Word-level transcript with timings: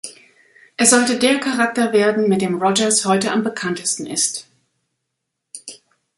Es 0.77 0.89
sollte 0.89 1.19
der 1.19 1.39
Charakter 1.39 1.93
werden, 1.93 2.27
mit 2.27 2.41
dem 2.41 2.59
Rogers 2.59 3.05
heute 3.05 3.31
am 3.31 3.43
bekanntesten 3.43 4.07
ist. 4.07 4.47